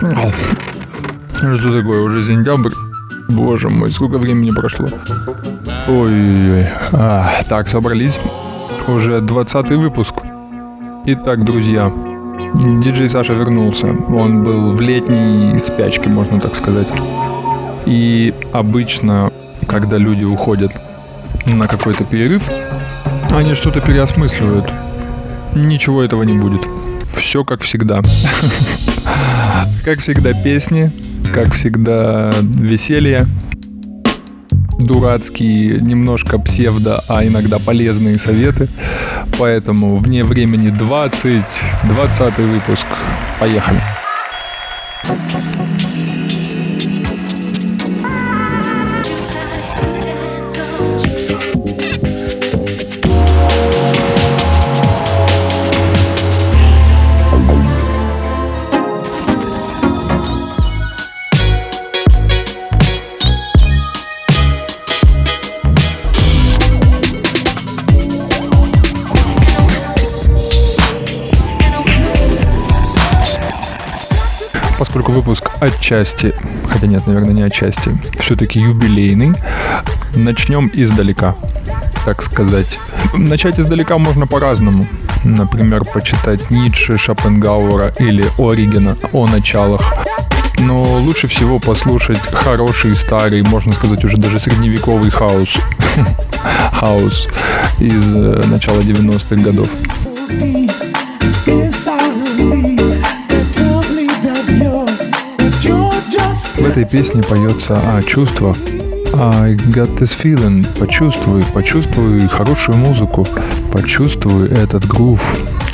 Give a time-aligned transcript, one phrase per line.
[0.00, 2.00] Что такое?
[2.00, 2.72] Уже сентябрь?
[3.28, 4.88] Боже мой, сколько времени прошло.
[5.88, 6.66] Ой-ой-ой.
[6.92, 8.18] А, так, собрались.
[8.88, 10.14] Уже 20 выпуск.
[11.04, 11.92] Итак, друзья,
[12.54, 13.88] диджей Саша вернулся.
[13.88, 16.88] Он был в летней спячке, можно так сказать.
[17.84, 19.30] И обычно,
[19.66, 20.72] когда люди уходят
[21.44, 22.50] на какой-то перерыв,
[23.30, 24.72] они что-то переосмысливают.
[25.54, 26.66] Ничего этого не будет.
[27.14, 28.00] Все как всегда.
[29.84, 30.90] Как всегда песни,
[31.32, 33.26] как всегда веселье,
[34.78, 38.68] дурацкие, немножко псевдо, а иногда полезные советы.
[39.38, 42.86] Поэтому вне времени 20, 20 выпуск.
[43.38, 43.80] Поехали.
[75.60, 76.34] Отчасти,
[76.68, 79.32] хотя нет, наверное, не отчасти, все-таки юбилейный,
[80.14, 81.36] начнем издалека,
[82.04, 82.78] так сказать.
[83.14, 84.86] Начать издалека можно по-разному.
[85.24, 89.82] Например, почитать Ницше, Шопенгауэра или Оригена о началах.
[90.58, 95.56] Но лучше всего послушать хороший, старый, можно сказать, уже даже средневековый хаос.
[96.72, 97.28] Хаус
[97.78, 99.68] из э, начала 90-х годов.
[106.40, 108.56] В этой песне поется о чувствах.
[109.12, 110.58] I got this feeling.
[110.78, 113.26] Почувствуй, почувствуй хорошую музыку,
[113.72, 115.20] почувствуй этот грув.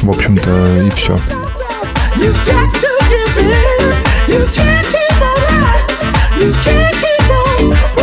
[0.03, 0.51] В общем-то,
[0.83, 1.15] и все.
[2.17, 3.95] You got to give in.
[4.29, 6.41] You can't keep on.
[6.41, 7.96] You can't keep on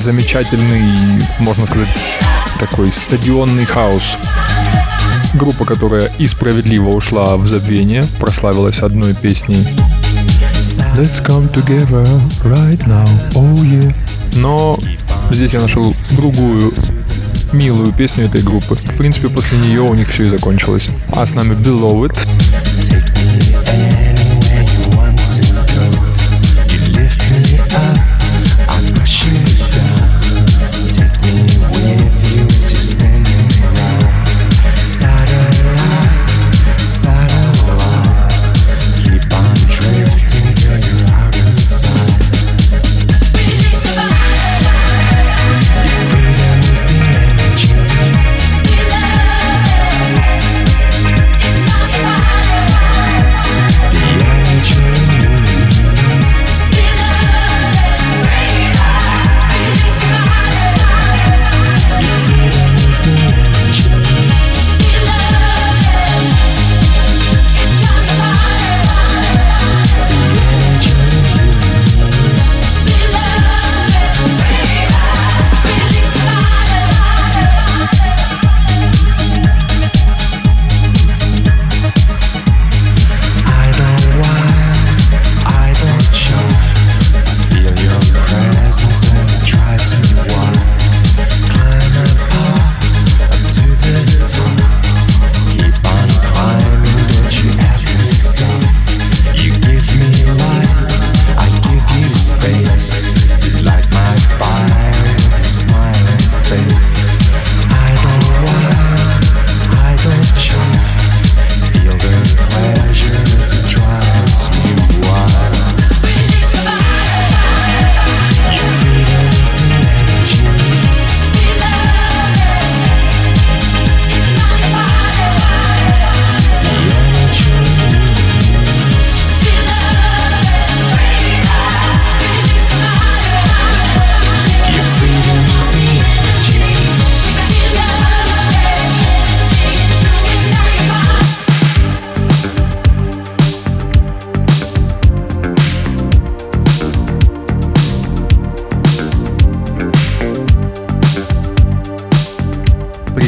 [0.00, 1.88] вот замечательный, можно сказать,
[2.58, 4.16] такой стадионный хаос.
[5.34, 9.66] Группа, которая и справедливо ушла в забвение, прославилась одной песней
[10.96, 12.04] Let's come together
[12.44, 13.94] right now, oh yeah.
[14.34, 14.78] Но
[15.30, 16.72] здесь я нашел другую
[17.52, 18.76] милую песню этой группы.
[18.76, 20.88] В принципе, после нее у них все и закончилось.
[21.14, 22.18] А с нами Below It.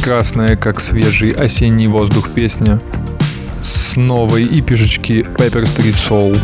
[0.03, 2.81] Прекрасная, как свежий осенний воздух песня
[3.63, 6.37] с новой ипишечки Pepper Street Soul.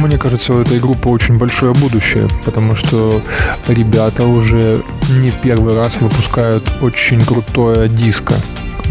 [0.00, 3.22] Мне кажется, у этой группы очень большое будущее, потому что
[3.68, 8.34] ребята уже не первый раз выпускают очень крутое диско.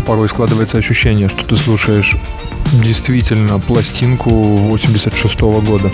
[0.08, 2.16] Порой складывается ощущение, что ты слушаешь
[2.82, 5.92] действительно пластинку 86 -го года.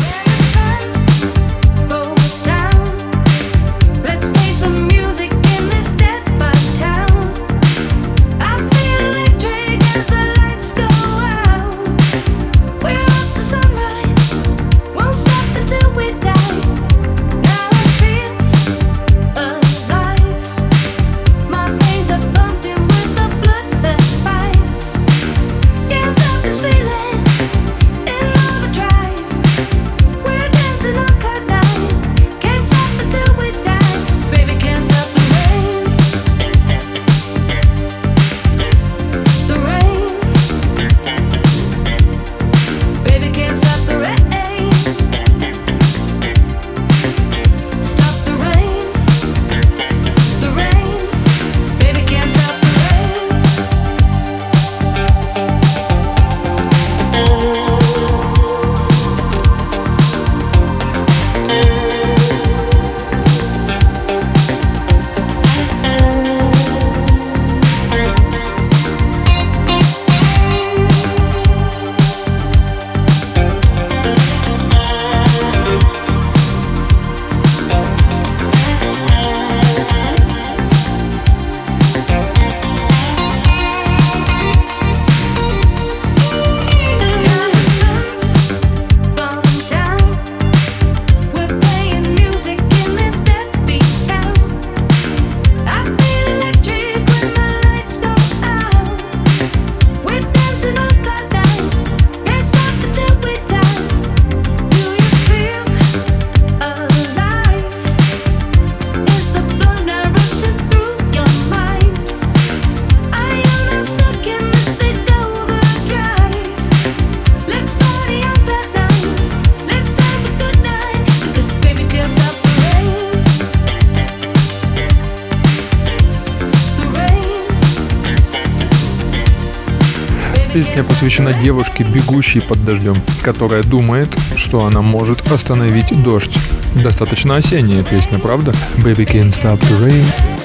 [130.98, 136.36] Посвящена девушке, бегущей под дождем, которая думает, что она может остановить дождь.
[136.82, 138.52] Достаточно осенняя песня, правда?
[138.78, 140.37] Baby can't stop the rain.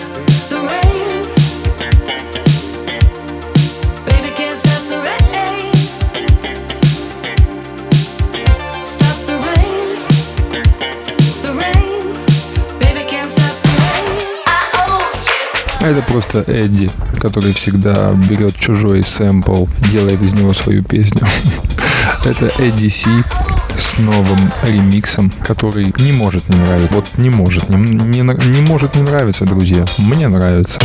[15.91, 21.23] Это просто Эдди, который всегда берет чужой сэмпл, делает из него свою песню.
[22.25, 23.11] Это Эдди Си
[23.77, 26.95] с новым ремиксом, который не может не нравиться.
[26.95, 29.85] Вот не может, не, не, не может не нравиться, друзья.
[29.99, 30.81] Мне нравится.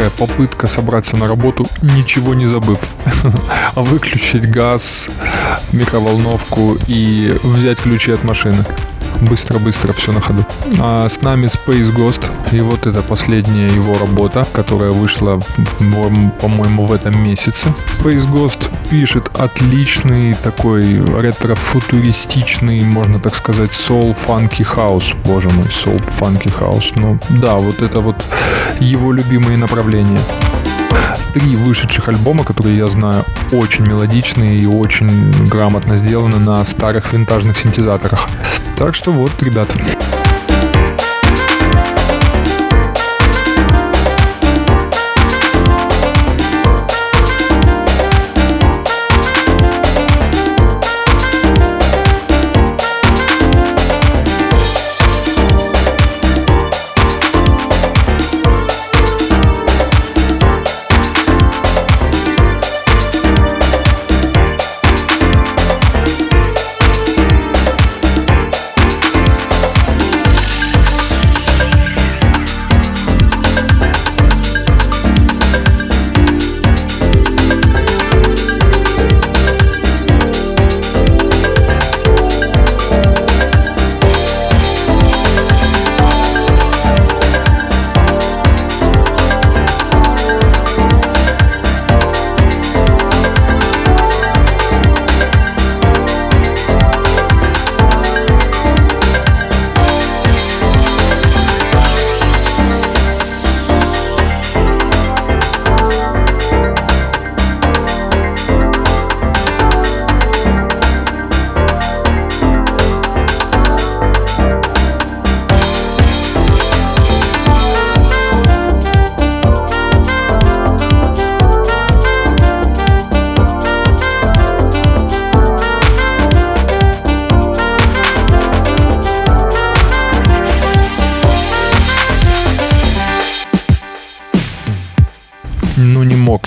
[0.00, 2.78] Такая попытка собраться на работу, ничего не забыв.
[3.74, 5.10] выключить газ,
[5.72, 8.64] микроволновку и взять ключи от машины.
[9.20, 10.44] Быстро-быстро все на ходу.
[10.78, 12.30] А с нами Space Ghost.
[12.52, 15.40] И вот это последняя его работа, которая вышла,
[16.40, 17.72] по-моему, в этом месяце.
[18.00, 25.14] Space Ghost пишет отличный такой ретро-футуристичный, можно так сказать, soul funky house.
[25.24, 26.92] Боже мой, soul funky house.
[26.96, 28.24] Ну да, вот это вот
[28.80, 30.20] его любимые направления
[31.32, 37.58] три вышедших альбома, которые я знаю, очень мелодичные и очень грамотно сделаны на старых винтажных
[37.58, 38.28] синтезаторах.
[38.76, 39.68] Так что вот, ребят.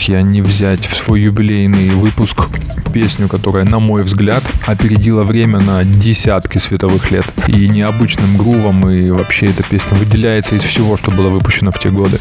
[0.09, 2.47] Я не взять в свой юбилейный выпуск
[2.93, 7.25] песню, которая, на мой взгляд, опередила время на десятки световых лет.
[7.47, 11.89] И необычным грувом, и вообще эта песня выделяется из всего, что было выпущено в те
[11.89, 12.19] годы.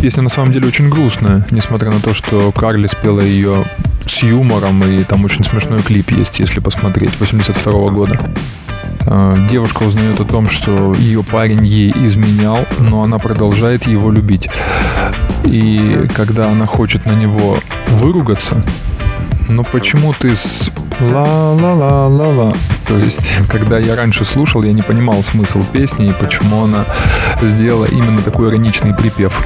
[0.00, 3.64] Песня на самом деле очень грустная, несмотря на то, что Карли спела ее
[4.06, 8.20] с юмором, и там очень смешной клип есть, если посмотреть, 82 -го года.
[9.06, 14.48] А, девушка узнает о том, что ее парень ей изменял, но она продолжает его любить.
[15.44, 17.58] И когда она хочет на него
[17.88, 18.62] выругаться,
[19.48, 20.70] но почему ты с
[21.00, 22.52] ла-ла-ла-ла-ла?
[22.86, 26.84] То есть, когда я раньше слушал, я не понимал смысл песни и почему она
[27.42, 29.44] сделала именно такой ироничный припев.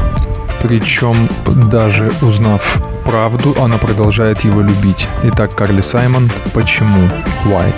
[0.62, 1.28] Причем,
[1.70, 5.08] даже узнав правду, она продолжает его любить.
[5.22, 7.08] Итак, Карли Саймон, почему?
[7.44, 7.72] Why?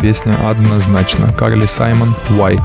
[0.00, 1.32] Песня однозначно.
[1.32, 2.60] Карли Саймон «Why».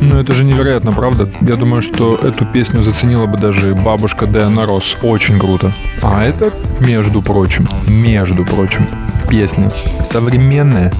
[0.00, 1.28] Ну, это же невероятно, правда?
[1.40, 4.96] Я думаю, что эту песню заценила бы даже бабушка Диана Росс.
[5.02, 5.72] Очень круто.
[6.02, 8.86] А это, между прочим, между прочим,
[9.28, 9.70] песня
[10.04, 10.92] современная.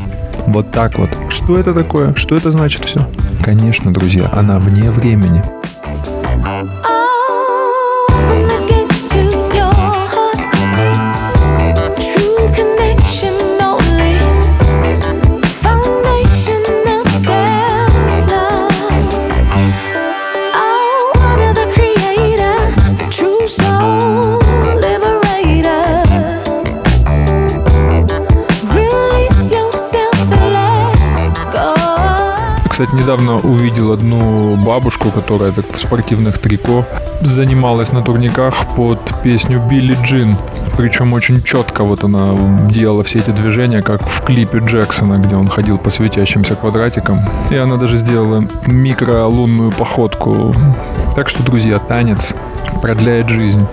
[0.47, 1.11] Вот так вот.
[1.31, 2.15] Что это такое?
[2.15, 3.09] Что это значит все?
[3.43, 5.43] Конечно, друзья, она вне времени.
[32.75, 36.85] Кстати, недавно увидел одну бабушку, которая так в спортивных трико
[37.21, 40.37] занималась на турниках под песню Билли Джин.
[40.77, 42.35] Причем очень четко вот она
[42.69, 47.21] делала все эти движения, как в клипе Джексона, где он ходил по светящимся квадратикам.
[47.49, 50.53] И она даже сделала микролунную походку.
[51.15, 52.35] Так что, друзья, танец
[52.83, 53.65] продляет жизнь.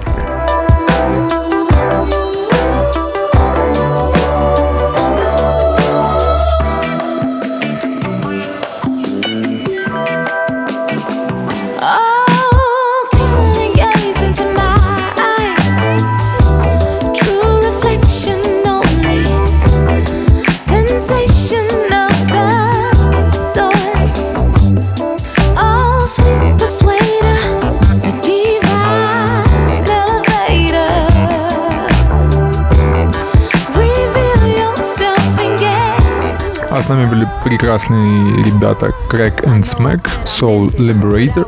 [37.45, 41.47] прекрасные ребята Crack and Smack, Soul Liberator.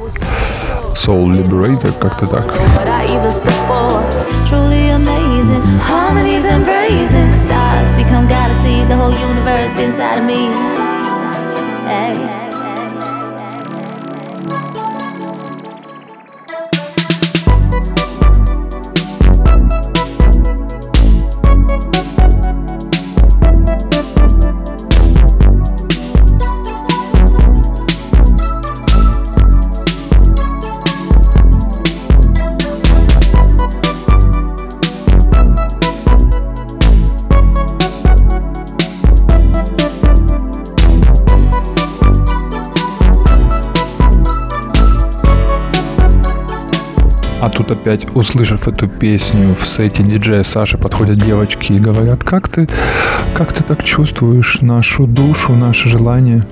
[0.94, 2.46] Soul Liberator, как-то так.
[4.48, 10.81] Truly amazing, harmonies and praising stars become galaxies, the whole universe inside of me.
[47.83, 52.69] Опять, услышав эту песню в сете диджея Саши, подходят девочки и говорят, как ты,
[53.35, 56.45] как ты так чувствуешь нашу душу, наше желание?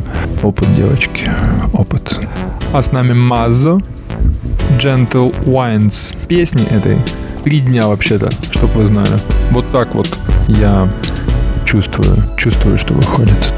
[0.44, 1.32] Опыт, девочки,
[1.72, 2.20] опыт.
[2.74, 3.80] А с нами Мазо,
[4.78, 6.18] Gentle Wines.
[6.28, 6.98] Песни этой
[7.46, 9.18] три дня вообще-то, чтобы вы знали.
[9.52, 10.10] Вот так вот
[10.50, 10.90] я
[11.64, 13.54] чувствую, чувствую, что выходит.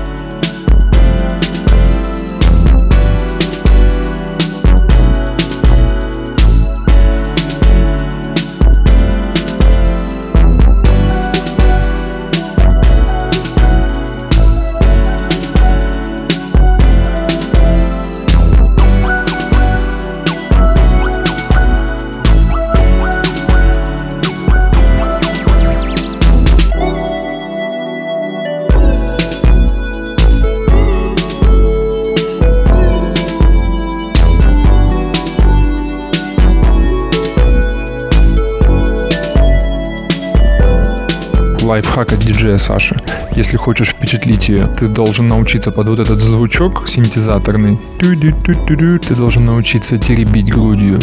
[41.73, 43.01] Лайфхак от диджея Саши.
[43.35, 47.79] Если хочешь впечатлить ее, ты должен научиться под вот этот звучок синтезаторный.
[47.97, 50.99] Ты должен научиться теребить грудью,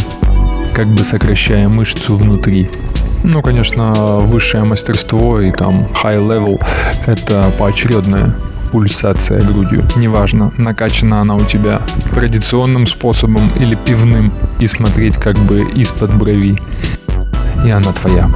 [0.72, 2.70] как бы сокращая мышцу внутри.
[3.24, 6.64] Ну, конечно, высшее мастерство и там high level—
[7.06, 8.32] это поочередная
[8.70, 9.84] пульсация грудью.
[9.96, 11.80] Неважно, накачана она у тебя
[12.14, 16.60] традиционным способом или пивным, и смотреть как бы из-под брови.
[17.64, 18.30] И она твоя.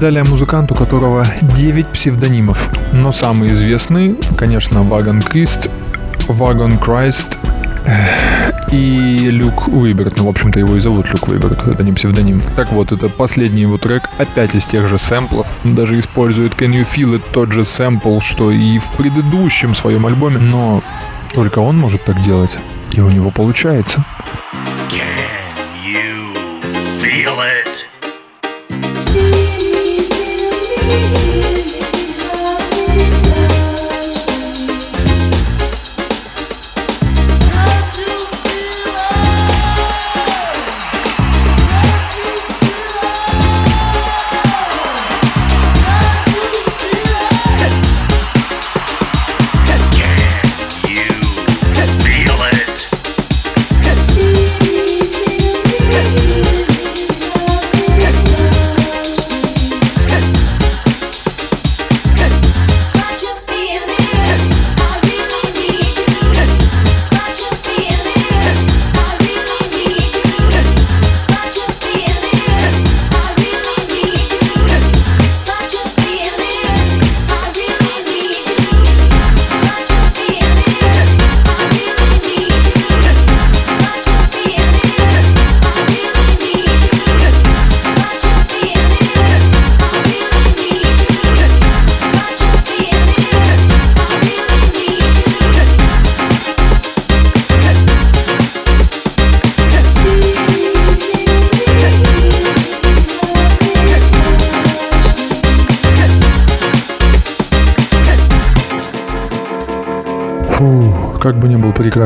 [0.00, 2.70] Далее музыкант, у которого 9 псевдонимов.
[2.92, 5.70] Но самый известный, конечно, Вагон Крист,
[6.28, 7.38] Вагон Крайст
[8.70, 10.18] и Люк Уиберт.
[10.18, 12.42] Ну, в общем-то, его и зовут Люк Уиберт, это не псевдоним.
[12.54, 15.46] Так вот, это последний его трек, опять из тех же сэмплов.
[15.64, 20.04] Он даже использует Can You Feel It, тот же сэмпл, что и в предыдущем своем
[20.04, 20.82] альбоме, но
[21.32, 22.58] только он может так делать,
[22.90, 24.04] и у него получается.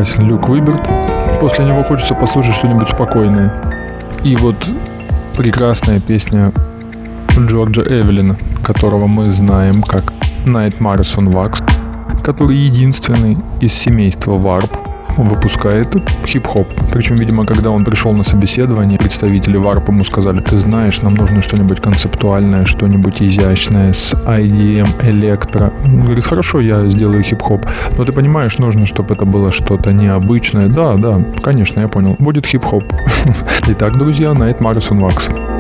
[0.01, 0.89] Прекрасен Люк Выберт,
[1.41, 3.53] после него хочется послушать что-нибудь спокойное.
[4.25, 4.57] И вот
[5.37, 6.53] прекрасная песня
[7.39, 10.05] Джорджа Эвелина, которого мы знаем как
[10.47, 11.63] Night Marathon Wax,
[12.23, 14.71] который единственный из семейства Warp,
[15.25, 16.69] выпускает хип-хоп.
[16.93, 21.43] Причем, видимо, когда он пришел на собеседование, представители Warp ему сказали, ты знаешь, нам нужно
[21.43, 25.73] что-нибудь концептуальное, что-нибудь изящное с IDM, электро.
[25.85, 27.67] Он говорит, хорошо, я сделаю хип-хоп.
[27.97, 30.69] Но ты понимаешь, нужно, чтобы это было что-то необычное.
[30.69, 32.17] Да, да, конечно, я понял.
[32.19, 32.85] Будет хип-хоп.
[33.69, 35.60] Итак, друзья, Night Marathon Wax.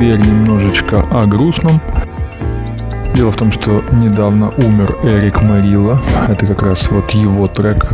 [0.00, 1.78] Теперь немножечко о грустном.
[3.14, 6.00] Дело в том, что недавно умер Эрик Марилла.
[6.26, 7.84] Это как раз вот его трек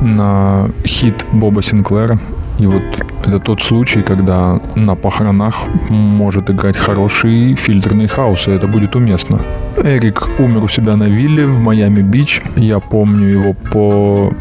[0.00, 2.18] на хит Боба Синклера.
[2.58, 2.82] И вот
[3.22, 5.56] это тот случай, когда на похоронах
[5.90, 9.38] может играть хороший фильтрный хаос, и это будет уместно.
[9.76, 12.40] Эрик умер у себя на вилле в Майами-Бич.
[12.56, 14.32] Я помню его по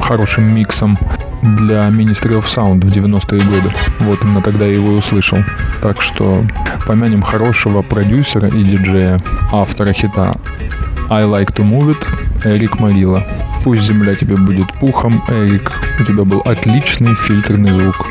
[0.00, 0.96] хорошим миксам
[1.42, 3.72] для Ministry of Sound в 90-е годы.
[4.00, 5.38] Вот именно тогда я его и услышал.
[5.80, 6.44] Так что
[6.86, 9.20] помянем хорошего продюсера и диджея,
[9.52, 10.34] автора хита
[11.10, 12.06] I Like to Move It,
[12.44, 13.26] Эрик Марила.
[13.62, 15.72] Пусть земля тебе будет пухом, Эрик.
[16.00, 18.08] У тебя был отличный фильтрный звук.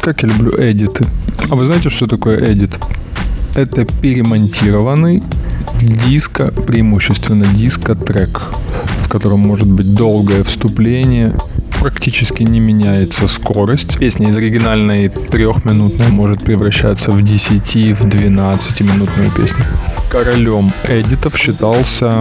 [0.00, 1.04] Как я люблю эдиты.
[1.50, 2.78] А вы знаете, что такое эдит?
[3.54, 5.22] Это перемонтированный
[5.80, 8.40] диско, преимущественно диско-трек,
[9.02, 11.34] в котором может быть долгое вступление,
[11.80, 13.98] практически не меняется скорость.
[13.98, 19.64] Песня из оригинальной трехминутной может превращаться в 10, в 12 минутную песню.
[20.10, 22.12] Королем эдитов считался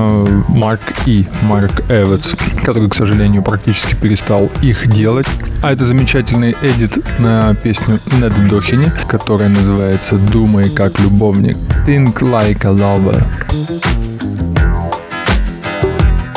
[0.47, 5.27] Марк И, Марк Эвец, который, к сожалению, практически перестал их делать.
[5.61, 11.57] А это замечательный эдит на песню Нед Дохини, которая называется «Думай как любовник».
[11.85, 13.21] Think like a lover.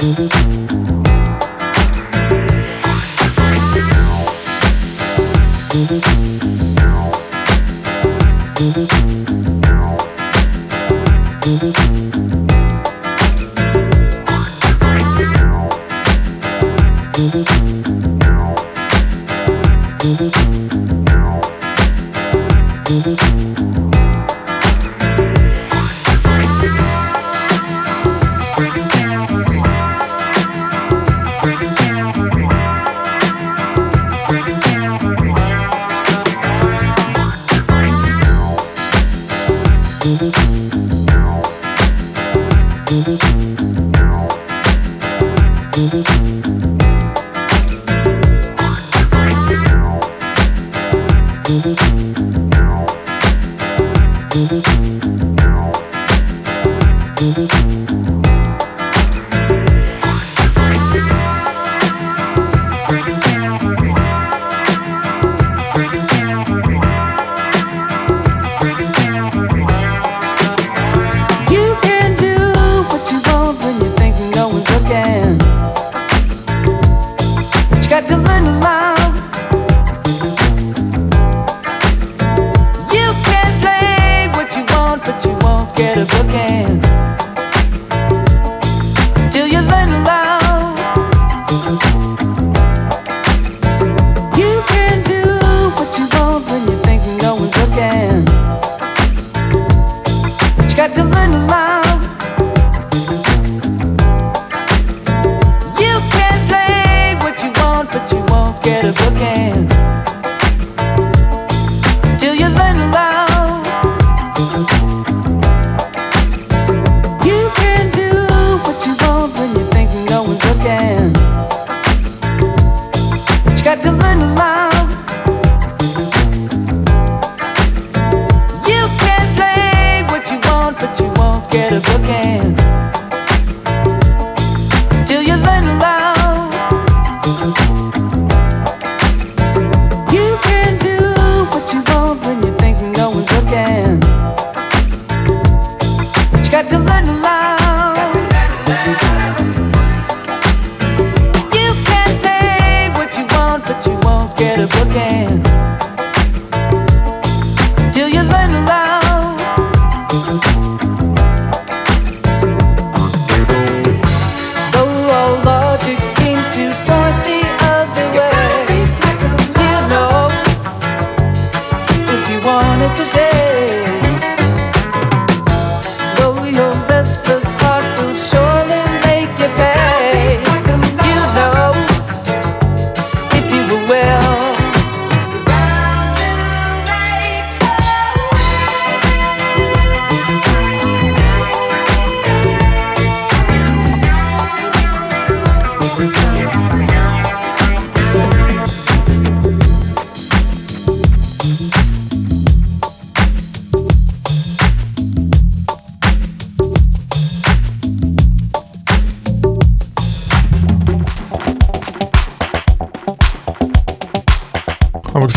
[0.02, 0.51] А вы,
[42.92, 43.22] Thank
[45.94, 46.11] you.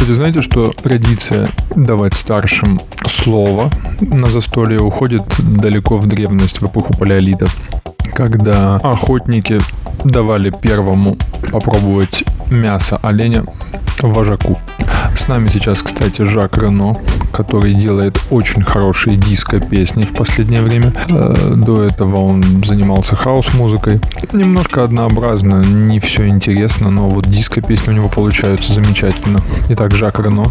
[0.05, 6.93] Кстати, знаете, что традиция давать старшим слово на застолье уходит далеко в древность, в эпоху
[6.93, 7.47] палеолита,
[8.13, 9.59] когда охотники
[10.03, 11.17] давали первому
[11.51, 13.45] попробовать мясо оленя
[13.99, 14.59] вожаку.
[15.17, 16.95] С нами сейчас, кстати, Жак Рено,
[17.35, 20.93] который делает очень хорошие диско-песни в последнее время.
[21.09, 23.99] Э, до этого он занимался хаос-музыкой.
[24.31, 29.41] Немножко однообразно, не все интересно, но вот диско-песни у него получаются замечательно.
[29.69, 30.45] Итак, Жак Рено.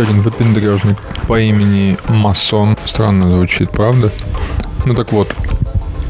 [0.00, 2.76] Еще один выпендрежник по имени Масон.
[2.84, 4.10] Странно звучит, правда?
[4.84, 5.34] Ну так вот,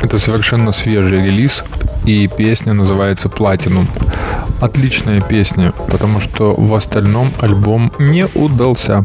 [0.03, 1.65] это совершенно свежий релиз,
[2.05, 3.89] и песня называется «Платинум».
[4.61, 9.05] Отличная песня, потому что в остальном альбом не удался.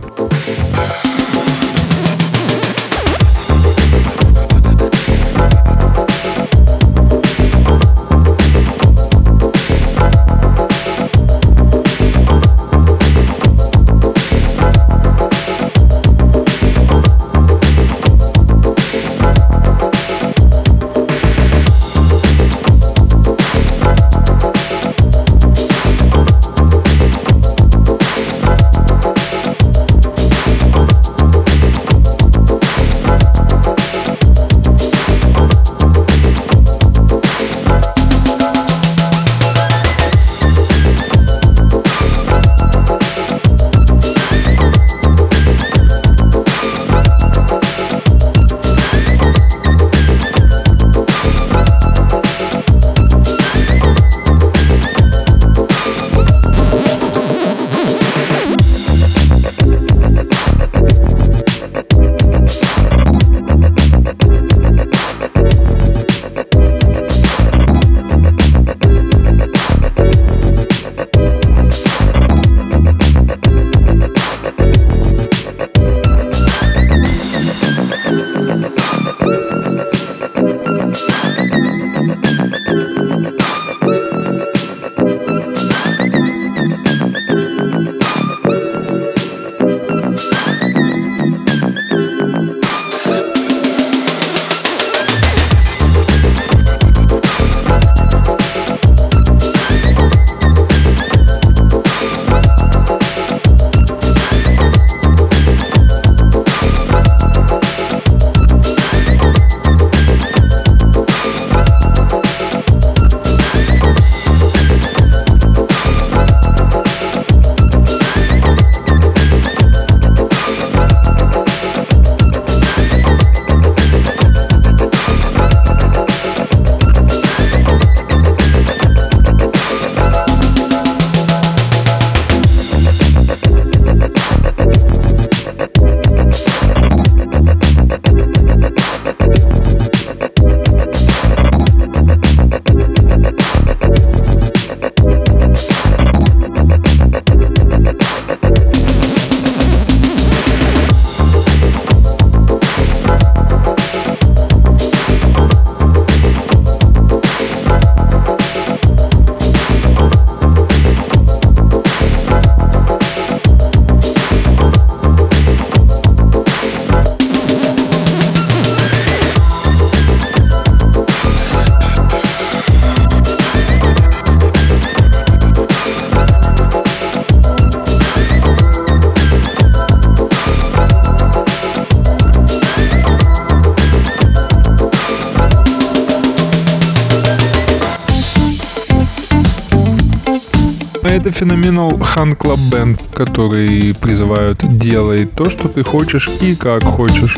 [191.15, 197.37] Это феноменал Хан Club Band, который призывают «делай то, что ты хочешь и как хочешь».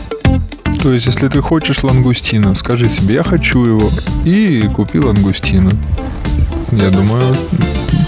[0.81, 3.89] То есть, если ты хочешь лангустина, скажи себе «я хочу его»
[4.25, 5.71] и купи лангустина.
[6.71, 7.35] Я думаю,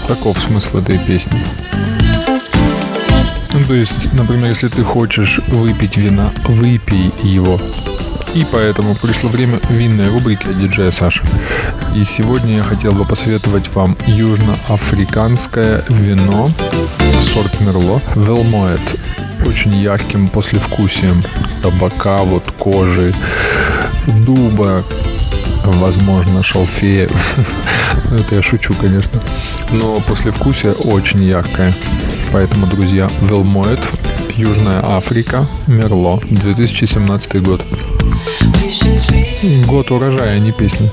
[0.08, 1.38] таков смысл этой песни.
[3.52, 7.60] Ну, то есть, например, если ты хочешь выпить вина, выпей его.
[8.34, 11.24] И поэтому пришло время винной рубрики от диджея Саши.
[11.94, 16.50] И сегодня я хотел бы посоветовать вам южноафриканское вино
[17.22, 18.80] сорт Мерло Велмоэт.
[19.46, 21.24] Очень ярким послевкусием
[21.62, 23.14] табака, вот кожи,
[24.06, 24.84] дуба,
[25.64, 27.08] возможно, шалфея.
[28.12, 29.20] Это я шучу, конечно.
[29.70, 31.74] Но послевкусие очень яркое.
[32.32, 33.80] Поэтому, друзья, Велмоэт,
[34.36, 37.62] Южная Африка, Мерло, 2017 год.
[39.66, 40.90] Год урожая, а не песни.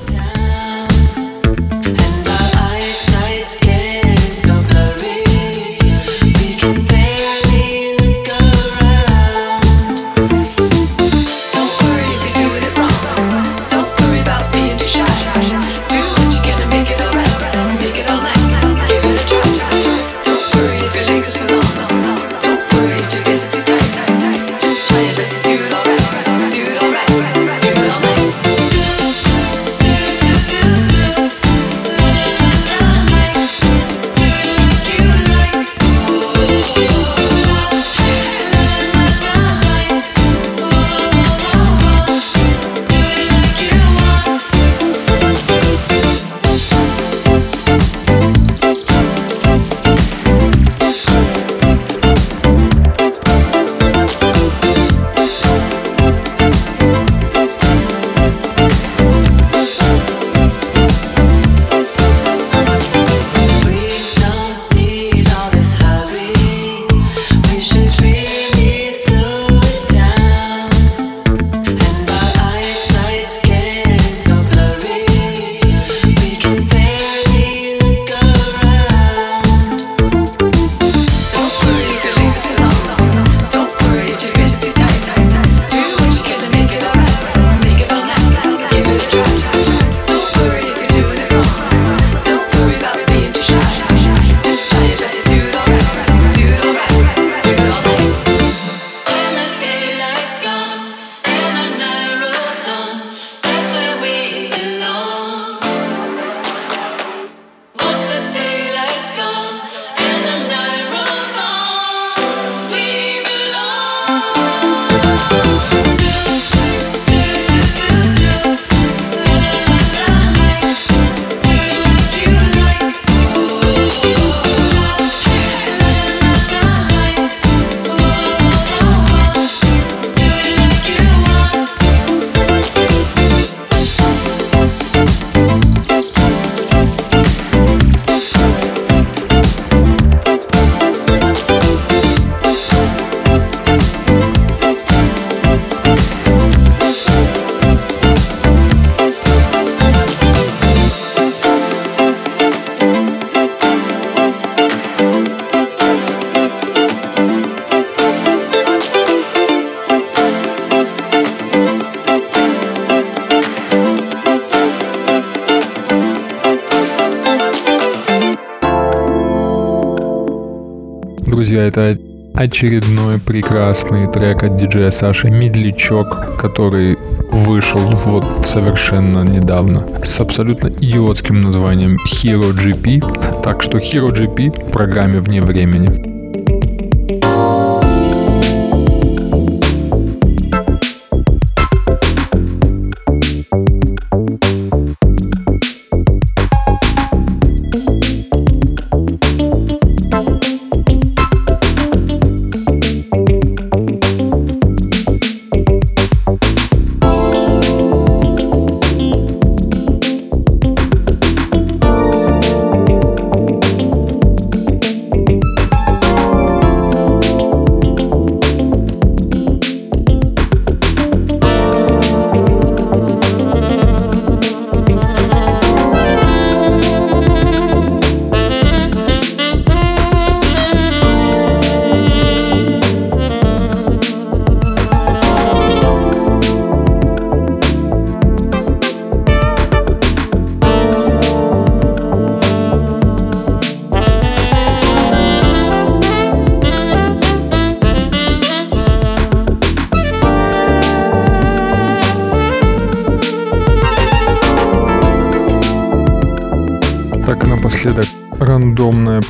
[171.68, 171.98] Это
[172.34, 176.96] очередной прекрасный трек от диджея Саши Медлячок, который
[177.30, 183.42] вышел вот совершенно недавно с абсолютно идиотским названием Hero GP.
[183.42, 186.17] Так что Hero GP в программе вне времени.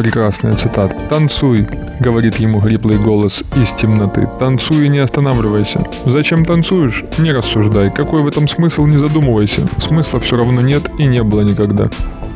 [0.09, 0.95] Прекрасная цитата.
[1.11, 1.67] «Танцуй»,—
[2.01, 4.27] говорит ему хриплый голос из темноты.
[4.39, 5.85] «Танцуй и не останавливайся.
[6.07, 7.05] Зачем танцуешь?
[7.19, 7.91] Не рассуждай.
[7.91, 9.67] Какой в этом смысл, не задумывайся.
[9.77, 11.91] Смысла все равно нет и не было никогда.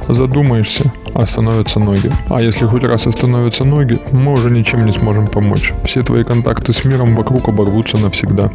[0.06, 2.10] Задумаешься, остановятся ноги.
[2.28, 5.72] А если хоть раз остановятся ноги, мы уже ничем не сможем помочь.
[5.84, 8.50] Все твои контакты с миром вокруг оборвутся навсегда.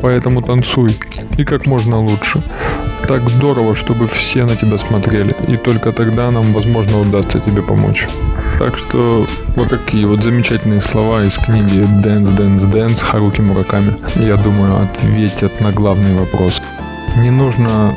[0.00, 0.96] Поэтому танцуй.
[1.36, 2.42] И как можно лучше.
[3.06, 5.36] Так здорово, чтобы все на тебя смотрели.
[5.48, 8.08] И только тогда нам, возможно, удастся тебе помочь.
[8.58, 9.26] Так что
[9.56, 15.60] вот такие вот замечательные слова из книги «Dance, Dance, Dance» Харуки Мураками, я думаю, ответят
[15.60, 16.62] на главный вопрос.
[17.16, 17.94] Не нужно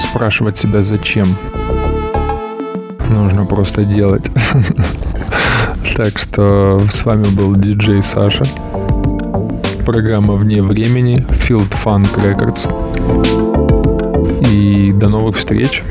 [0.00, 1.36] спрашивать себя «зачем?»,
[3.08, 4.30] нужно просто делать.
[5.96, 8.44] Так что с вами был диджей Саша.
[9.84, 12.89] Программа «Вне времени» Field Funk Records.
[14.50, 15.82] И до новых встреч.